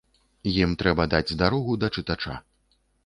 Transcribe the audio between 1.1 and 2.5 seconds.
даць дарогу да чытача.